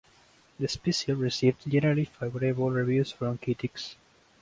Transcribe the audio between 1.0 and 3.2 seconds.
received generally favorable reviews